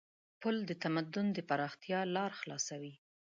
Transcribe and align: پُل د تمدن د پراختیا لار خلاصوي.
پُل 0.41 0.55
د 0.69 0.71
تمدن 0.83 1.25
د 1.33 1.39
پراختیا 1.49 1.99
لار 2.15 2.31
خلاصوي. 2.39 2.93